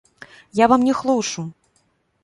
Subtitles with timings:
[0.59, 1.47] Я вам не хлушу!